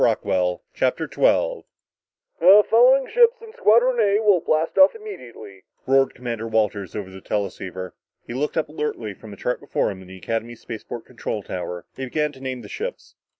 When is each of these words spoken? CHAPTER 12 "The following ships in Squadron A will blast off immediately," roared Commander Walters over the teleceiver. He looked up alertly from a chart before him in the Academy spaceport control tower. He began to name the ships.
CHAPTER 0.73 1.05
12 1.07 1.63
"The 2.39 2.63
following 2.71 3.07
ships 3.07 3.35
in 3.39 3.53
Squadron 3.53 3.99
A 3.99 4.19
will 4.23 4.41
blast 4.41 4.75
off 4.75 4.95
immediately," 4.95 5.63
roared 5.85 6.15
Commander 6.15 6.47
Walters 6.47 6.95
over 6.95 7.11
the 7.11 7.21
teleceiver. 7.21 7.93
He 8.25 8.33
looked 8.33 8.57
up 8.57 8.67
alertly 8.69 9.13
from 9.13 9.31
a 9.31 9.37
chart 9.37 9.59
before 9.59 9.91
him 9.91 10.01
in 10.01 10.07
the 10.07 10.17
Academy 10.17 10.55
spaceport 10.55 11.05
control 11.05 11.43
tower. 11.43 11.85
He 11.95 12.05
began 12.05 12.31
to 12.31 12.41
name 12.41 12.61
the 12.63 12.67
ships. 12.67 13.13